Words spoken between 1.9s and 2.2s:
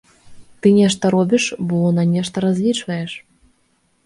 на